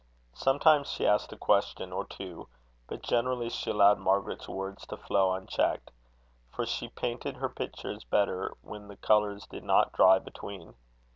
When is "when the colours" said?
8.63-9.45